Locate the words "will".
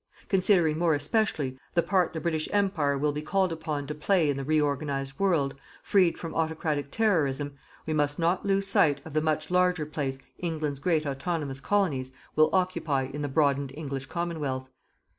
2.97-3.11, 12.35-12.49